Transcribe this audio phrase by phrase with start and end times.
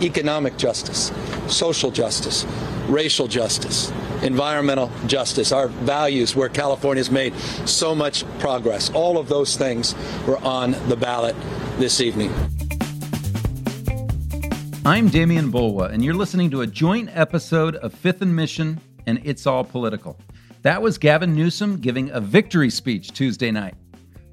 [0.00, 1.10] economic justice,
[1.48, 2.44] social justice,
[2.88, 3.90] racial justice,
[4.22, 7.34] environmental justice, our values where California's made
[7.64, 8.90] so much progress.
[8.90, 9.94] All of those things
[10.26, 11.34] were on the ballot
[11.78, 12.32] this evening.
[14.84, 19.20] I'm Demian Bulwa, and you're listening to a joint episode of Fifth and Mission and
[19.24, 20.18] It's All Political.
[20.62, 23.74] That was Gavin Newsom giving a victory speech Tuesday night.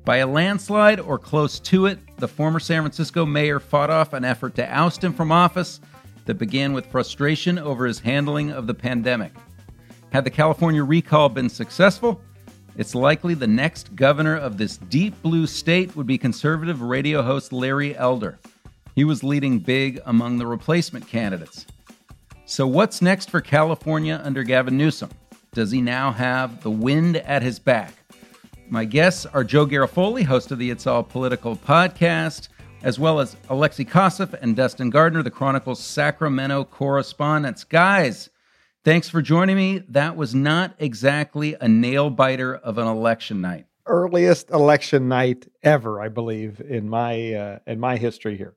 [0.05, 4.23] By a landslide or close to it, the former San Francisco mayor fought off an
[4.23, 5.81] effort to oust him from office
[6.23, 9.33] that began with frustration over his handling of the pandemic.
[10.13, 12.21] Had the California recall been successful,
[12.77, 17.51] it's likely the next governor of this deep blue state would be conservative radio host
[17.51, 18.39] Larry Elder.
[18.95, 21.65] He was leading big among the replacement candidates.
[22.45, 25.09] So, what's next for California under Gavin Newsom?
[25.51, 27.95] Does he now have the wind at his back?
[28.69, 32.47] My guests are Joe Garofoli, host of the It's All Political podcast,
[32.81, 37.63] as well as Alexi Koseff and Dustin Gardiner, the Chronicle's Sacramento correspondents.
[37.63, 38.29] Guys,
[38.83, 39.83] thanks for joining me.
[39.89, 43.67] That was not exactly a nail biter of an election night.
[43.85, 48.55] Earliest election night ever, I believe, in my uh, in my history here.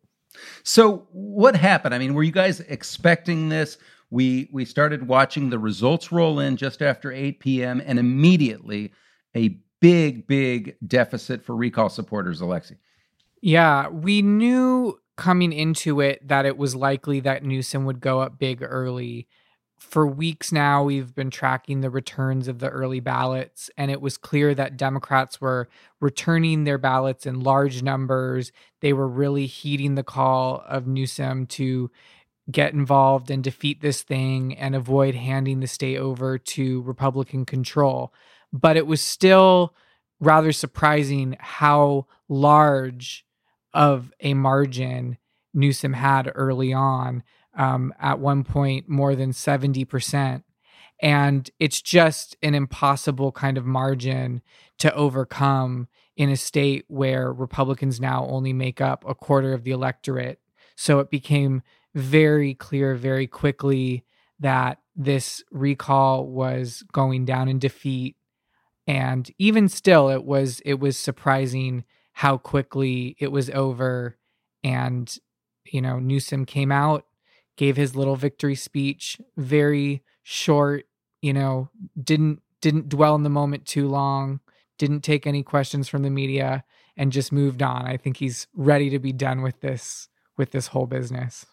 [0.62, 1.94] So, what happened?
[1.94, 3.76] I mean, were you guys expecting this?
[4.10, 7.82] We we started watching the results roll in just after 8 p.m.
[7.84, 8.92] and immediately
[9.34, 12.76] a big, big deficit for recall supporters, Alexi.
[13.40, 18.38] Yeah, we knew coming into it that it was likely that Newsom would go up
[18.38, 19.26] big early.
[19.78, 24.16] For weeks now, we've been tracking the returns of the early ballots, and it was
[24.16, 25.68] clear that Democrats were
[26.00, 28.52] returning their ballots in large numbers.
[28.80, 31.90] They were really heeding the call of Newsom to
[32.50, 38.12] get involved and defeat this thing and avoid handing the state over to Republican control
[38.52, 39.74] but it was still
[40.20, 43.24] rather surprising how large
[43.74, 45.18] of a margin
[45.52, 47.22] Newsom had early on.
[47.56, 50.42] Um, at one point, more than 70%.
[51.00, 54.42] And it's just an impossible kind of margin
[54.78, 59.70] to overcome in a state where Republicans now only make up a quarter of the
[59.70, 60.40] electorate.
[60.76, 61.62] So it became
[61.94, 64.04] very clear very quickly
[64.38, 68.16] that this recall was going down in defeat
[68.86, 74.16] and even still it was it was surprising how quickly it was over.
[74.64, 75.16] And
[75.72, 77.04] you know Newsom came out
[77.56, 80.84] gave his little victory speech very short
[81.22, 81.70] you know
[82.02, 84.40] didn't didn't dwell in the moment too long
[84.78, 86.64] didn't take any questions from the media
[86.98, 87.86] and just moved on.
[87.86, 91.46] I think he's ready to be done with this with this whole business.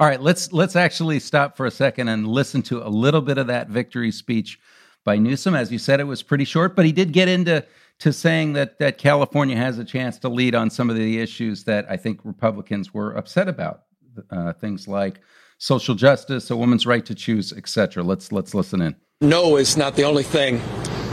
[0.00, 3.38] All right let's let's actually stop for a second and listen to a little bit
[3.38, 4.58] of that victory speech
[5.04, 5.54] by Newsom.
[5.54, 7.64] As you said, it was pretty short, but he did get into
[8.00, 11.64] to saying that that California has a chance to lead on some of the issues
[11.64, 13.82] that I think Republicans were upset about,
[14.30, 15.20] uh, things like
[15.58, 18.02] social justice, a woman's right to choose, etc.
[18.02, 18.96] Let's let's listen in.
[19.20, 20.62] No is not the only thing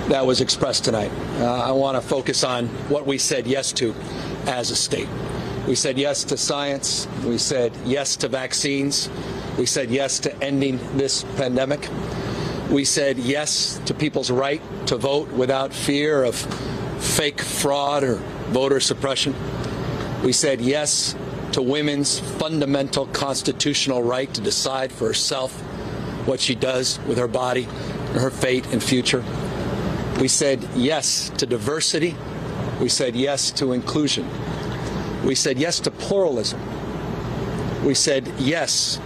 [0.08, 1.12] that was expressed tonight.
[1.40, 3.94] Uh, I want to focus on what we said yes to
[4.46, 5.10] as a state.
[5.68, 7.08] We said yes to science.
[7.26, 9.10] We said yes to vaccines.
[9.58, 11.90] We said yes to ending this pandemic.
[12.72, 16.36] We said yes to people's right to vote without fear of
[17.02, 18.16] fake fraud or
[18.50, 19.34] voter suppression.
[20.22, 21.16] We said yes
[21.54, 25.54] to women's fundamental constitutional right to decide for herself
[26.28, 29.24] what she does with her body, and her fate and future.
[30.20, 32.16] We said yes to diversity.
[32.82, 34.28] We said yes to inclusion.
[35.24, 36.60] We said yes to pluralism.
[37.86, 39.00] We said yes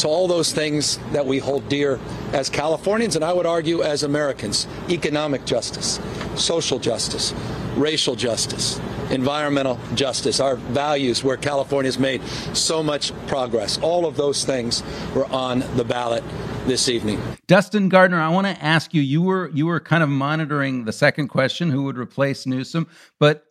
[0.00, 1.98] to all those things that we hold dear
[2.32, 6.00] as Californians, and I would argue as Americans economic justice,
[6.34, 7.34] social justice,
[7.76, 12.22] racial justice, environmental justice, our values where California's made
[12.54, 13.78] so much progress.
[13.78, 14.82] All of those things
[15.14, 16.24] were on the ballot
[16.66, 17.20] this evening.
[17.46, 20.92] Dustin Gardiner, I want to ask you, you were you were kind of monitoring the
[20.92, 22.86] second question, who would replace Newsom,
[23.18, 23.44] but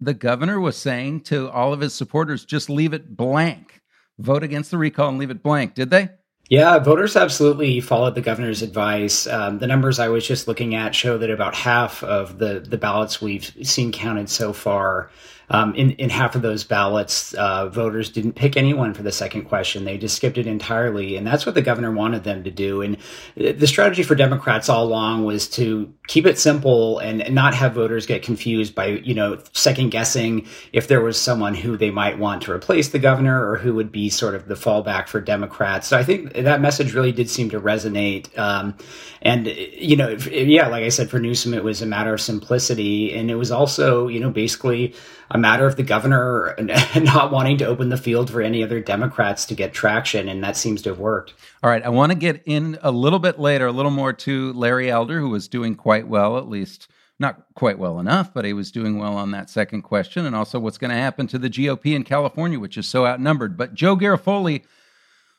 [0.00, 3.80] the governor was saying to all of his supporters, just leave it blank
[4.20, 6.10] vote against the recall and leave it blank, did they?
[6.50, 9.26] Yeah, voters absolutely followed the governor's advice.
[9.28, 12.76] Um, the numbers I was just looking at show that about half of the the
[12.76, 15.10] ballots we've seen counted so far
[15.50, 19.42] um, in, in half of those ballots, uh, voters didn't pick anyone for the second
[19.44, 19.84] question.
[19.84, 21.16] They just skipped it entirely.
[21.16, 22.82] And that's what the governor wanted them to do.
[22.82, 22.96] And
[23.36, 28.06] the strategy for Democrats all along was to keep it simple and not have voters
[28.06, 32.42] get confused by, you know, second guessing if there was someone who they might want
[32.42, 35.88] to replace the governor or who would be sort of the fallback for Democrats.
[35.88, 38.36] So I think that message really did seem to resonate.
[38.38, 38.76] Um,
[39.22, 43.12] and, you know, yeah, like I said, for Newsom, it was a matter of simplicity.
[43.14, 44.94] And it was also, you know, basically,
[45.30, 46.54] a matter of the governor
[46.96, 50.56] not wanting to open the field for any other Democrats to get traction, and that
[50.56, 51.34] seems to have worked.
[51.62, 54.52] All right, I want to get in a little bit later, a little more to
[54.52, 56.88] Larry Elder, who was doing quite well, at least
[57.20, 60.58] not quite well enough, but he was doing well on that second question, and also
[60.58, 63.58] what's going to happen to the GOP in California, which is so outnumbered.
[63.58, 64.64] But Joe Garofoli,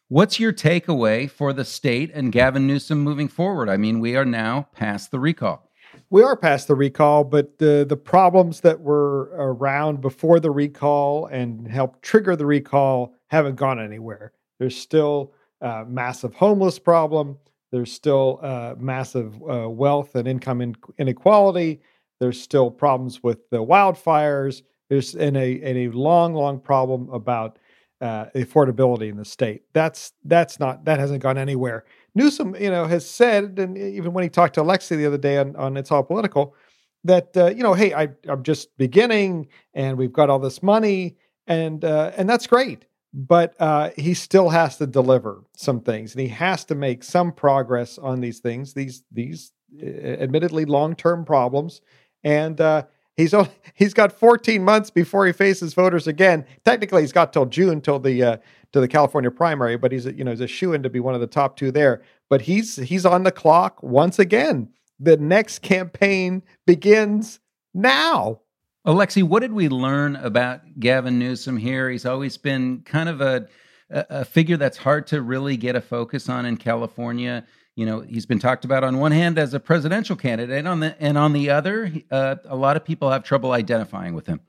[0.08, 3.68] what's your takeaway for the state and Gavin Newsom moving forward?
[3.68, 5.71] I mean, we are now past the recall.
[6.12, 11.28] We are past the recall, but the the problems that were around before the recall
[11.28, 14.34] and helped trigger the recall haven't gone anywhere.
[14.60, 17.38] There's still a massive homeless problem.
[17.72, 18.42] There's still
[18.78, 21.80] massive uh, wealth and income in- inequality.
[22.20, 24.64] There's still problems with the wildfires.
[24.90, 27.58] There's in a in a long, long problem about
[28.02, 29.62] uh, affordability in the state.
[29.72, 31.86] That's that's not that hasn't gone anywhere.
[32.16, 35.38] Newsom, you know, has said, and even when he talked to Alexi the other day
[35.38, 36.56] on, on It's All Political,
[37.04, 41.18] that uh, you know, hey, I, I'm just beginning, and we've got all this money,
[41.48, 46.22] and uh, and that's great but uh, he still has to deliver some things, and
[46.22, 48.74] he has to make some progress on these things.
[48.74, 51.82] These these admittedly long term problems,
[52.24, 52.84] and uh,
[53.16, 56.46] he's only, he's got 14 months before he faces voters again.
[56.64, 58.38] Technically, he's got till June till the uh,
[58.74, 61.00] to the California primary, but he's a, you know he's a shoe in to be
[61.00, 62.02] one of the top two there.
[62.30, 64.70] But he's he's on the clock once again.
[65.00, 67.40] The next campaign begins
[67.74, 68.42] now.
[68.86, 71.90] Alexi, what did we learn about Gavin Newsom here?
[71.90, 73.48] He's always been kind of a,
[73.90, 77.46] a figure that's hard to really get a focus on in California.
[77.76, 80.80] You know, he's been talked about on one hand as a presidential candidate, and on
[80.80, 84.42] the and on the other, uh, a lot of people have trouble identifying with him.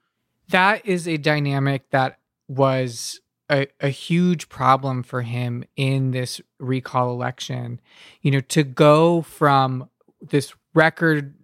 [0.49, 3.21] That is a dynamic that was
[3.53, 7.81] a, a huge problem for him in this recall election.
[8.23, 9.91] You know, to go from
[10.21, 11.35] this record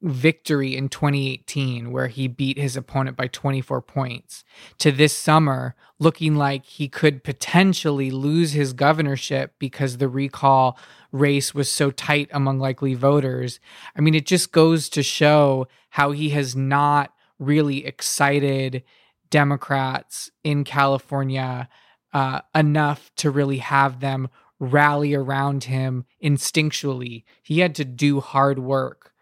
[0.00, 4.44] victory in 2018 where he beat his opponent by 24 points
[4.78, 10.78] to this summer looking like he could potentially lose his governorship because the recall
[11.10, 13.58] race was so tight among likely voters
[13.96, 18.84] i mean it just goes to show how he has not really excited
[19.30, 21.68] democrats in california
[22.12, 24.28] uh, enough to really have them
[24.58, 29.12] rally around him instinctually he had to do hard work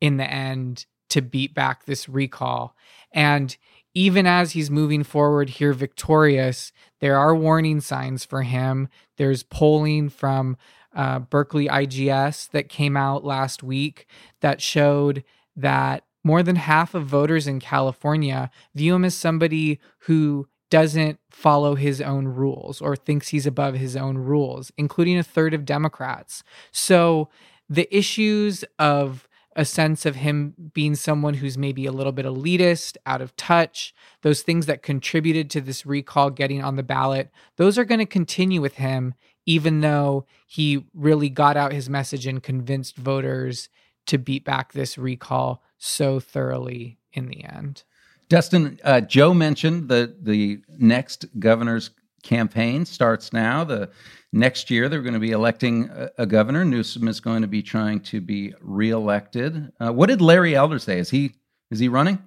[0.00, 2.76] in the end to beat back this recall.
[3.12, 3.56] And
[3.94, 8.88] even as he's moving forward here victorious, there are warning signs for him.
[9.16, 10.56] There's polling from
[10.94, 14.06] uh, Berkeley IGS that came out last week
[14.40, 15.24] that showed
[15.56, 21.74] that more than half of voters in California view him as somebody who doesn't follow
[21.74, 26.42] his own rules or thinks he's above his own rules, including a third of Democrats.
[26.70, 27.30] So
[27.66, 29.26] the issues of
[29.56, 33.94] a sense of him being someone who's maybe a little bit elitist, out of touch,
[34.20, 38.06] those things that contributed to this recall getting on the ballot, those are going to
[38.06, 39.14] continue with him,
[39.46, 43.70] even though he really got out his message and convinced voters
[44.06, 47.84] to beat back this recall so thoroughly in the end.
[48.28, 51.90] Dustin, uh, Joe mentioned that the next governor's
[52.22, 53.64] campaign starts now.
[53.64, 53.90] The
[54.32, 56.64] next year they're going to be electing a, a governor.
[56.64, 59.72] Newsom is going to be trying to be reelected.
[59.80, 60.98] Uh, what did Larry Elder say?
[60.98, 61.32] Is he
[61.70, 62.18] is he running?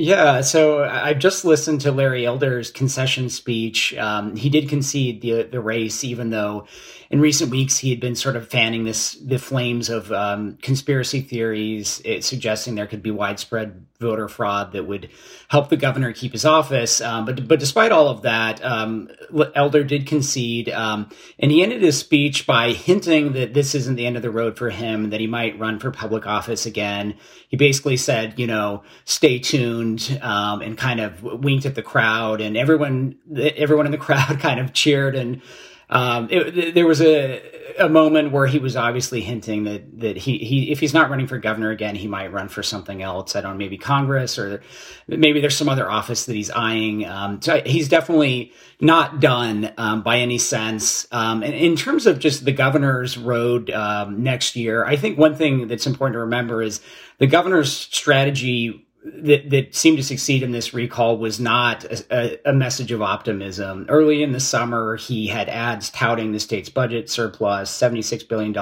[0.00, 3.96] Yeah, so I just listened to Larry Elder's concession speech.
[3.96, 6.68] Um, he did concede the the race, even though
[7.10, 11.20] in recent weeks he had been sort of fanning this the flames of um, conspiracy
[11.20, 15.08] theories, it, suggesting there could be widespread voter fraud that would
[15.48, 17.00] help the governor keep his office.
[17.00, 19.08] Um, but but despite all of that, um,
[19.56, 24.06] Elder did concede, um, and he ended his speech by hinting that this isn't the
[24.06, 27.16] end of the road for him, that he might run for public office again.
[27.48, 32.40] He basically said, you know, stay tuned, um, and kind of winked at the crowd,
[32.40, 35.42] and everyone everyone in the crowd kind of cheered and
[35.90, 37.40] um, it, there was a
[37.78, 41.26] a moment where he was obviously hinting that that he he if he's not running
[41.26, 43.36] for governor again, he might run for something else.
[43.36, 44.62] I don't know, maybe Congress or
[45.06, 47.06] maybe there's some other office that he's eyeing.
[47.06, 51.06] Um, so he's definitely not done um, by any sense.
[51.12, 55.34] Um, and in terms of just the governor's road um, next year, I think one
[55.34, 56.80] thing that's important to remember is
[57.18, 62.52] the governor's strategy that, that seemed to succeed in this recall was not a, a,
[62.52, 63.86] message of optimism.
[63.88, 68.52] Early in the summer, he had ads touting the state's budget surplus, $76 billion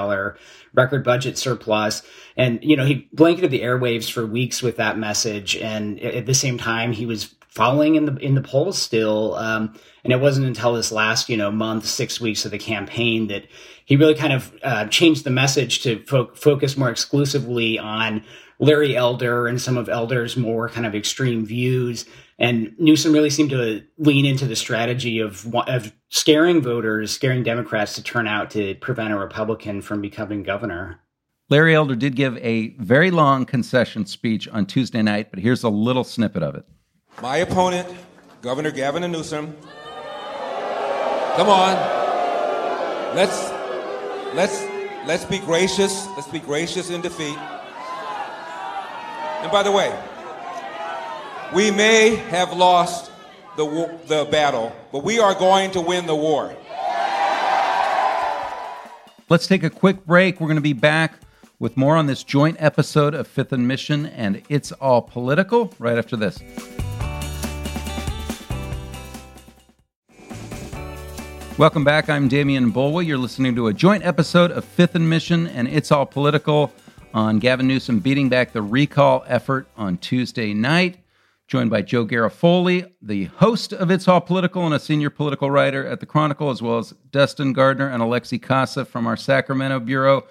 [0.73, 2.03] record budget surplus.
[2.35, 5.55] And, you know, he blanketed the airwaves for weeks with that message.
[5.55, 9.33] And at the same time, he was following in the in the polls still.
[9.35, 9.73] Um,
[10.03, 13.45] and it wasn't until this last you know month, six weeks of the campaign that
[13.83, 18.23] he really kind of uh, changed the message to fo- focus more exclusively on
[18.59, 22.05] Larry Elder and some of Elder's more kind of extreme views.
[22.39, 27.95] And Newsom really seemed to lean into the strategy of, of scaring voters, scaring Democrats
[27.95, 30.99] to turn out to prevent a Republican from becoming governor.
[31.49, 35.69] Larry Elder did give a very long concession speech on Tuesday night, but here's a
[35.69, 36.65] little snippet of it.
[37.21, 37.87] My opponent,
[38.43, 39.55] Governor Gavin Newsom,
[41.35, 41.75] come on,
[43.15, 43.49] let's
[44.35, 44.63] let's
[45.07, 46.05] let's be gracious.
[46.09, 47.35] Let's be gracious in defeat.
[49.41, 49.97] And by the way,
[51.55, 53.11] we may have lost
[53.55, 53.65] the,
[54.05, 56.55] the battle, but we are going to win the war.
[59.27, 60.39] Let's take a quick break.
[60.39, 61.15] We're going to be back
[61.57, 65.97] with more on this joint episode of Fifth and Mission and It's All Political right
[65.97, 66.39] after this.
[71.57, 72.07] Welcome back.
[72.07, 73.03] I'm Demian Bulwa.
[73.03, 76.71] You're listening to a joint episode of Fifth and Mission and It's All Political
[77.15, 80.99] on Gavin Newsom beating back the recall effort on Tuesday night.
[81.47, 85.83] Joined by Joe Garofoli, the host of It's All Political and a senior political writer
[85.83, 90.27] at the Chronicle, as well as Dustin Gardiner and Alexi Koseff from our Sacramento bureau.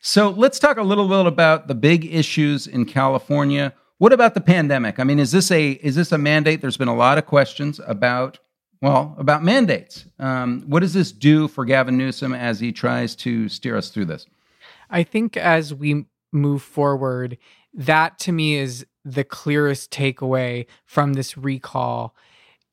[0.00, 3.74] So let's talk a little bit about the big issues in California.
[3.98, 4.98] What about the pandemic?
[4.98, 6.62] I mean, is this a is this a mandate?
[6.62, 8.38] There's been a lot of questions about
[8.80, 10.04] well about mandates.
[10.18, 14.06] Um, what does this do for Gavin Newsom as he tries to steer us through
[14.06, 14.26] this?
[14.88, 17.38] I think as we move forward,
[17.74, 22.14] that to me is the clearest takeaway from this recall.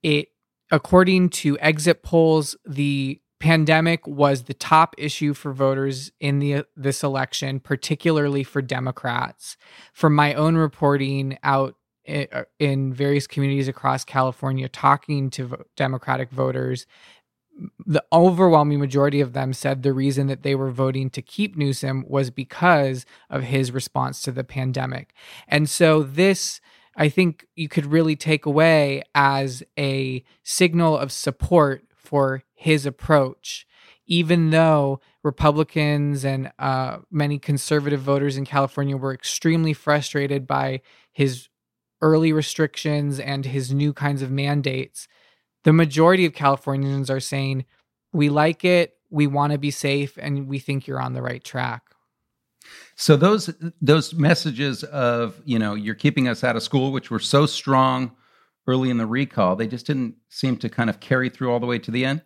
[0.04, 0.30] It,
[0.72, 7.04] according to exit polls, the pandemic was the top issue for voters in the this
[7.04, 9.58] election, particularly for Democrats.
[9.94, 11.76] From my own reporting out
[12.08, 16.86] in various communities across California, talking to Democratic voters,
[17.86, 22.06] the overwhelming majority of them said the reason that they were voting to keep Newsom
[22.08, 25.14] was because of his response to the pandemic.
[25.48, 26.62] And so this
[26.98, 33.68] I think you could really take away as a signal of support for his approach,
[34.08, 41.50] even though Republicans and uh, many conservative voters in California were extremely frustrated by his
[42.02, 45.08] early restrictions and his new kinds of mandates
[45.68, 47.66] the majority of Californians are saying,
[48.14, 51.44] we like it, we want to be safe, and we think you're on the right
[51.44, 51.84] track.
[52.96, 57.20] So those those messages of you know you're keeping us out of school, which were
[57.20, 58.16] so strong
[58.66, 61.66] early in the recall, they just didn't seem to kind of carry through all the
[61.66, 62.22] way to the end.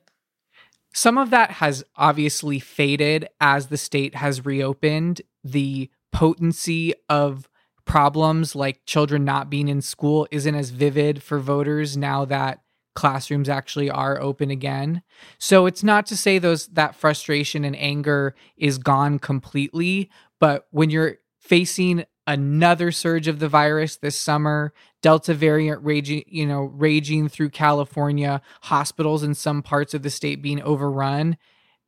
[0.94, 5.24] Some of that has obviously faded as the state has reopened.
[5.44, 7.50] The potency of
[7.92, 12.62] problems like children not being in school isn't as vivid for voters now that
[12.96, 15.02] classrooms actually are open again.
[15.40, 20.90] So it's not to say those that frustration and anger is gone completely, but when
[20.90, 27.28] you're facing another surge of the virus this summer, Delta variant raging, you know, raging
[27.28, 31.36] through California, hospitals in some parts of the state being overrun,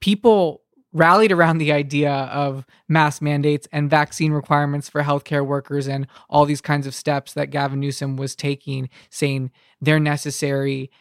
[0.01, 0.62] people
[0.93, 6.45] rallied around the idea of mask mandates and vaccine requirements for healthcare workers and all
[6.45, 10.91] these kinds of steps that Gavin Newsom was taking, saying they're necessary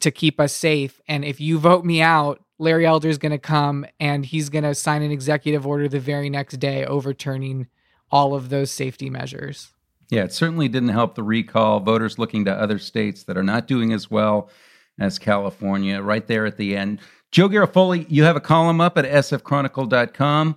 [0.00, 1.00] to keep us safe.
[1.08, 4.64] And if you vote me out, Larry Elder is going to come and he's going
[4.64, 7.66] to sign an executive order the very next day overturning
[8.10, 9.72] all of those safety measures.
[10.10, 11.80] Yeah, it certainly didn't help the recall.
[11.80, 14.50] Voters looking to other states that are not doing as well
[14.98, 17.00] as California, right there at the end.
[17.32, 20.56] Joe Garofoli, you have a column up at sfchronicle.com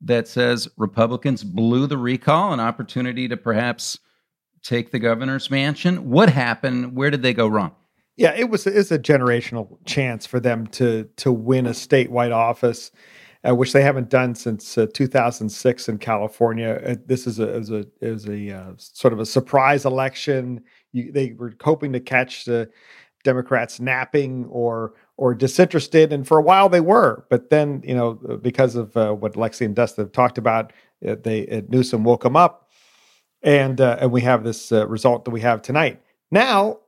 [0.00, 3.98] that says Republicans blew the recall, an opportunity to perhaps
[4.62, 6.10] take the governor's mansion.
[6.10, 6.96] What happened?
[6.96, 7.72] Where did they go wrong?
[8.16, 12.92] Yeah, it was it's a generational chance for them to to win a statewide office,
[13.46, 16.80] uh, which they haven't done since uh, 2006 in California.
[16.86, 20.62] Uh, this is a is a is a uh, sort of a surprise election.
[20.92, 22.70] You, they were hoping to catch the
[23.24, 27.24] Democrats napping or or disinterested, and for a while they were.
[27.30, 30.72] But then, you know, because of uh, what Lexi and Dustin have talked about,
[31.06, 32.70] uh, they Newsom woke them up,
[33.42, 36.00] and and we have this result that we have tonight.
[36.30, 36.78] Now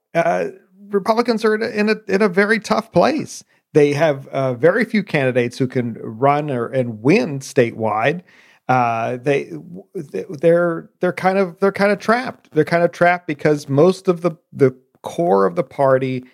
[0.90, 3.44] Republicans are in a in a very tough place.
[3.72, 8.22] They have uh, very few candidates who can run or and win statewide.
[8.68, 9.52] Uh, they
[9.94, 12.50] they're they're kind of they're kind of trapped.
[12.52, 14.76] They're kind of trapped because most of the the
[15.14, 16.24] core of the party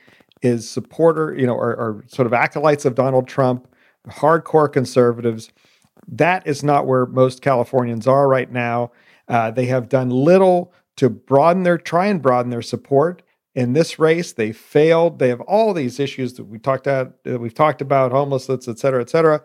[0.41, 3.69] is supporter, you know, or, or sort of acolytes of Donald Trump,
[4.09, 5.53] hardcore conservatives.
[6.09, 8.91] That is not where most Californians are right now.
[9.29, 13.23] Uh, they have done little to broaden their try and broaden their support
[13.55, 14.33] in this race.
[14.33, 15.19] They failed.
[15.19, 18.79] They have all these issues that we talked about, that we've talked about, homelessness, et
[18.79, 19.41] cetera, et cetera.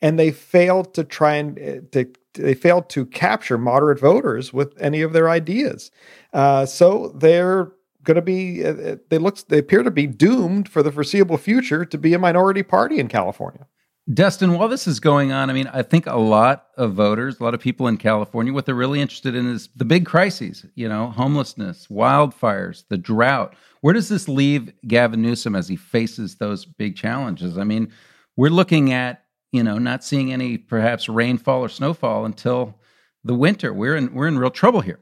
[0.00, 4.74] And they failed to try and uh, to, they failed to capture moderate voters with
[4.80, 5.90] any of their ideas.
[6.32, 7.72] Uh, so they're
[8.04, 11.84] going to be uh, they look they appear to be doomed for the foreseeable future
[11.84, 13.66] to be a minority party in California.
[14.12, 17.44] Dustin, while this is going on, I mean, I think a lot of voters, a
[17.44, 20.88] lot of people in California, what they're really interested in is the big crises, you
[20.88, 23.54] know, homelessness, wildfires, the drought.
[23.80, 27.56] Where does this leave Gavin Newsom as he faces those big challenges?
[27.56, 27.92] I mean,
[28.36, 32.76] we're looking at, you know, not seeing any perhaps rainfall or snowfall until
[33.22, 33.72] the winter.
[33.72, 34.98] We're in we're in real trouble here.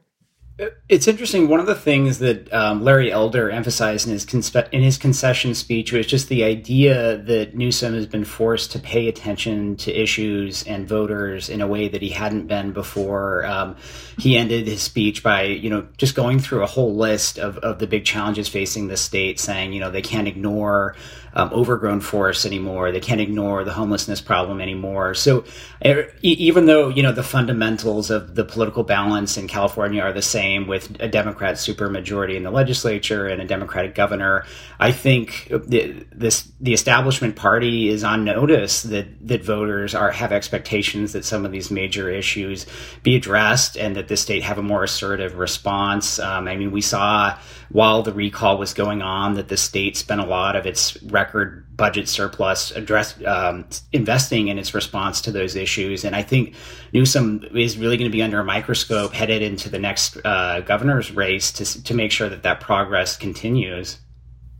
[0.87, 1.47] It's interesting.
[1.47, 5.55] One of the things that um, Larry Elder emphasized in his conspe- in his concession
[5.55, 10.63] speech was just the idea that Newsom has been forced to pay attention to issues
[10.63, 13.43] and voters in a way that he hadn't been before.
[13.45, 13.75] Um,
[14.19, 17.79] he ended his speech by, you know, just going through a whole list of, of
[17.79, 20.95] the big challenges facing the state, saying, you know, they can't ignore
[21.33, 22.91] um, overgrown forests anymore.
[22.91, 25.13] They can't ignore the homelessness problem anymore.
[25.13, 25.45] So
[25.85, 30.21] er, even though, you know, the fundamentals of the political balance in California are the
[30.21, 34.45] same with a Democrat supermajority in the legislature and a Democratic governor,
[34.79, 40.31] I think the, this, the establishment party is on notice that, that voters are, have
[40.31, 42.65] expectations that some of these major issues
[43.03, 46.19] be addressed and that the state have a more assertive response.
[46.19, 47.37] Um, I mean, we saw
[47.71, 51.65] while the recall was going on that the state spent a lot of its record
[51.77, 56.03] budget surplus address um, investing in its response to those issues.
[56.03, 56.55] And I think
[56.93, 61.11] Newsom is really going to be under a microscope headed into the next uh, governor's
[61.11, 63.99] race to to make sure that that progress continues.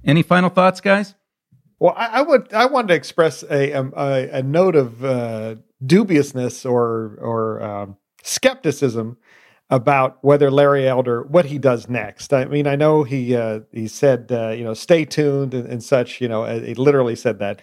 [0.03, 1.15] Any final thoughts, guys?
[1.80, 5.56] Well, I, I would I wanted to express a um, a, a note of uh,
[5.84, 9.18] dubiousness or or um, skepticism
[9.72, 12.34] about whether Larry Elder what he does next.
[12.34, 15.82] I mean, I know he uh, he said uh, you know stay tuned and, and,
[15.84, 16.20] such.
[16.22, 17.62] You know, he literally said that.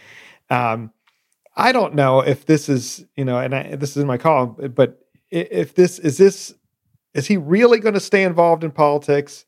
[0.50, 0.90] Um,
[1.54, 4.72] I don't know if this is you know, and I, this is in my column,
[4.74, 6.54] but if this is this
[7.12, 9.44] is he really going to stay involved in politics,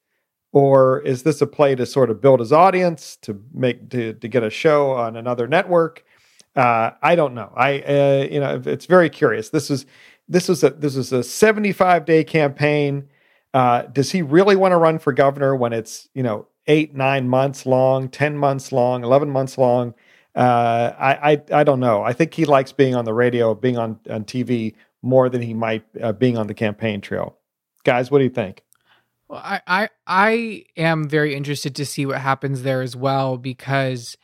[0.53, 4.29] or is this a play to sort of build his audience to make to to
[4.29, 6.05] get a show on another network?
[6.57, 7.53] Uh, I don't know.
[7.57, 9.49] I uh, you know, it's very curious.
[9.49, 9.87] This is
[10.31, 13.09] this is a this was a 75 day campaign.
[13.53, 17.29] Uh, does he really want to run for governor when it's you know eight nine
[17.29, 19.93] months long, ten months long, eleven months long?
[20.37, 22.03] Uh, I, I I don't know.
[22.05, 25.53] I think he likes being on the radio, being on on TV more than he
[25.53, 27.37] might uh, being on the campaign trail.
[27.83, 28.63] Guys, what do you think?
[29.29, 34.17] Well, I, I I am very interested to see what happens there as well because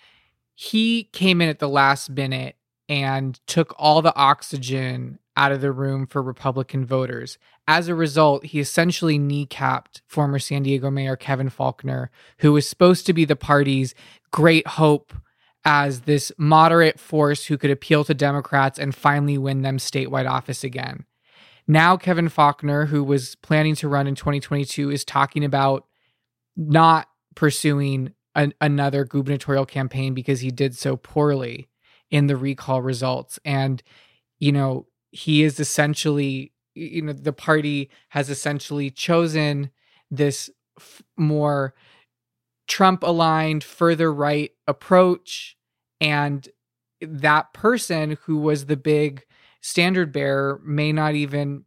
[0.55, 2.55] he came in at the last minute
[2.89, 7.39] and took all the oxygen out of the room for Republican voters.
[7.69, 13.07] As a result, he essentially kneecapped former San Diego Mayor Kevin Faulconer, who was supposed
[13.07, 13.95] to be the party's
[14.31, 15.13] great hope
[15.65, 20.63] as this moderate force who could appeal to Democrats and finally win them statewide office
[20.63, 21.05] again.
[21.67, 25.85] Now, Kevin Faulconer, who was planning to run in 2022, is talking about
[26.57, 31.69] not pursuing an, another gubernatorial campaign because he did so poorly
[32.11, 33.41] in the recall results.
[33.45, 33.83] And,
[34.39, 39.71] you know, he is essentially you know the party has essentially chosen
[40.11, 41.75] this f- more
[42.67, 45.57] trump aligned further right approach
[46.01, 46.49] and
[47.01, 49.25] that person who was the big
[49.61, 51.65] standard bearer may not even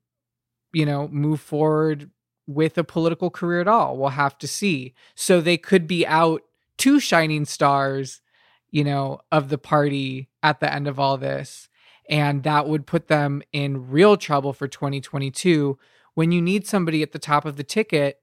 [0.73, 2.09] you know move forward
[2.47, 3.95] with a political career at all.
[3.95, 4.95] We'll have to see.
[5.13, 6.41] So they could be out
[6.79, 8.21] two shining stars
[8.71, 11.68] you know of the party at the end of all this
[12.09, 15.77] and that would put them in real trouble for 2022
[16.15, 18.19] when you need somebody at the top of the ticket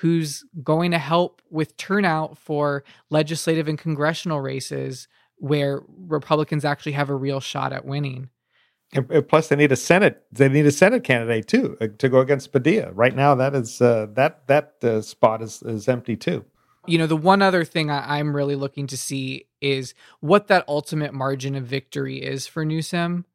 [0.00, 7.10] who's going to help with turnout for legislative and congressional races where Republicans actually have
[7.10, 8.28] a real shot at winning.
[8.92, 10.24] And plus, they need a Senate.
[10.32, 12.92] They need a Senate candidate too uh, to go against Padilla.
[12.92, 16.44] Right now, that is uh, that that uh, spot is is empty too.
[16.86, 20.64] You know, the one other thing I, I'm really looking to see is what that
[20.66, 23.26] ultimate margin of victory is for Newsom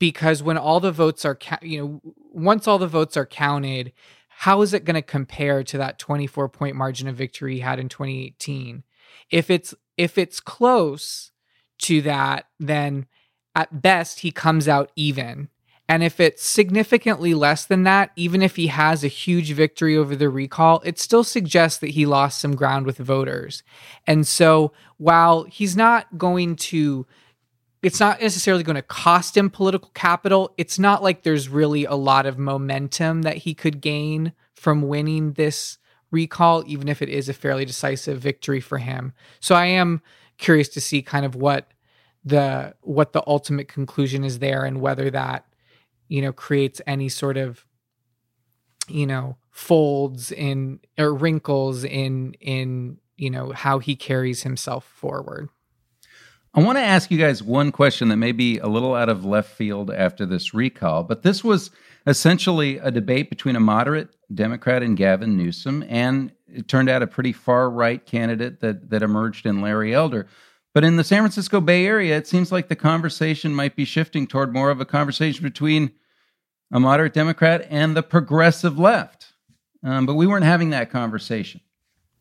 [0.00, 2.00] because when all the votes are you know
[2.32, 3.92] once all the votes are counted
[4.28, 7.78] how is it going to compare to that 24 point margin of victory he had
[7.78, 8.82] in 2018
[9.30, 11.30] if it's if it's close
[11.78, 13.06] to that then
[13.54, 15.48] at best he comes out even.
[15.88, 20.14] And if it's significantly less than that even if he has a huge victory over
[20.14, 23.62] the recall it still suggests that he lost some ground with voters.
[24.06, 27.06] And so while he's not going to
[27.82, 30.52] it's not necessarily going to cost him political capital.
[30.58, 35.32] It's not like there's really a lot of momentum that he could gain from winning
[35.32, 35.78] this
[36.10, 39.12] recall, even if it is a fairly decisive victory for him.
[39.40, 40.02] So I am
[40.36, 41.72] curious to see kind of what
[42.24, 45.46] the what the ultimate conclusion is there and whether that
[46.08, 47.64] you know creates any sort of
[48.88, 55.48] you know folds in or wrinkles in in you know how he carries himself forward
[56.52, 59.24] I want to ask you guys one question that may be a little out of
[59.24, 61.70] left field after this recall, but this was
[62.08, 67.06] essentially a debate between a moderate Democrat and Gavin Newsom, and it turned out a
[67.06, 70.26] pretty far right candidate that that emerged in Larry Elder.
[70.74, 74.26] But in the San Francisco Bay Area, it seems like the conversation might be shifting
[74.26, 75.92] toward more of a conversation between
[76.72, 79.34] a moderate Democrat and the progressive left.
[79.84, 81.60] Um, but we weren't having that conversation.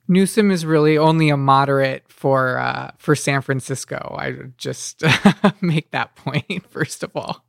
[0.09, 4.15] Newsom is really only a moderate for uh, for San Francisco.
[4.19, 5.03] I just
[5.61, 7.45] make that point first of all.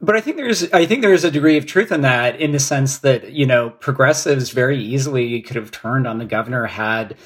[0.00, 2.58] But I think there's I think there's a degree of truth in that, in the
[2.58, 7.16] sense that you know progressives very easily could have turned on the governor had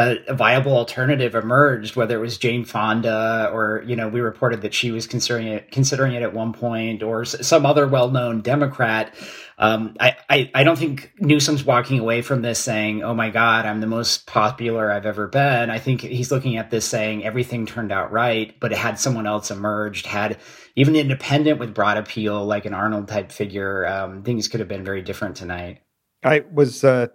[0.00, 4.62] a, a, viable alternative emerged, whether it was Jane Fonda or, you know, we reported
[4.62, 9.14] that she was considering it, considering it at one point or some other well-known Democrat.
[9.58, 13.66] Um, I, I, I don't think Newsom's walking away from this saying, "Oh my God,
[13.66, 17.66] I'm the most popular I've ever been." I think he's looking at this saying everything
[17.66, 20.38] turned out right, but it had someone else emerged, had
[20.76, 23.86] even independent with broad appeal, like an Arnold type figure.
[23.86, 25.82] Um, things could have been very different tonight.
[26.24, 27.08] I was uh,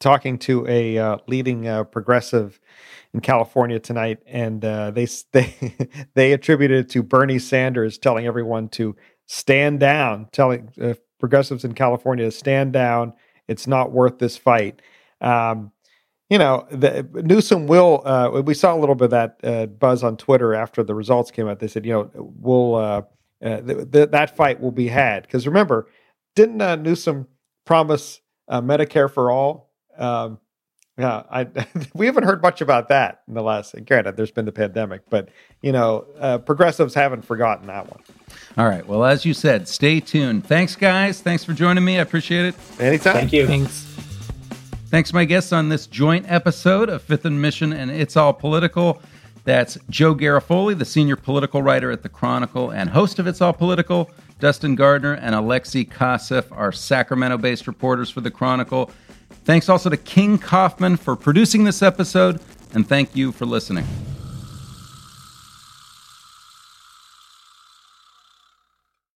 [0.00, 2.60] talking to a uh, leading uh, progressive
[3.12, 5.74] in California tonight, and uh, they they
[6.14, 11.74] they attributed it to Bernie Sanders telling everyone to stand down, telling uh, progressives in
[11.74, 13.12] California to stand down.
[13.48, 14.80] It's not worth this fight.
[15.20, 15.72] Um,
[16.28, 18.02] you know, the, Newsom will.
[18.06, 21.30] Uh, we saw a little bit of that uh, buzz on Twitter after the results
[21.30, 21.58] came out.
[21.58, 23.08] They said, you know, we'll
[23.42, 25.88] th- th- that fight will be had because remember,
[26.36, 27.26] didn't Newsom
[27.64, 28.20] promise?
[28.50, 29.70] Uh, Medicare for all.
[29.96, 30.38] Um,
[30.98, 31.46] yeah, I
[31.94, 33.74] we haven't heard much about that in the last.
[33.86, 35.30] Granted, there's been the pandemic, but
[35.62, 38.02] you know, uh, progressives haven't forgotten that one.
[38.58, 38.86] All right.
[38.86, 40.44] Well, as you said, stay tuned.
[40.44, 41.20] Thanks, guys.
[41.22, 41.98] Thanks for joining me.
[41.98, 42.54] I appreciate it.
[42.78, 43.14] Anytime.
[43.14, 43.46] Thank you.
[43.46, 43.86] Thanks.
[44.88, 49.00] Thanks, my guests on this joint episode of Fifth and Mission and It's All Political.
[49.44, 53.52] That's Joe Garofoli, the senior political writer at the Chronicle and host of It's All
[53.52, 54.10] Political.
[54.40, 58.90] Dustin Gardiner and Alexi Koseff are Sacramento based reporters for the Chronicle.
[59.44, 62.40] Thanks also to King Kaufman for producing this episode,
[62.74, 63.86] and thank you for listening.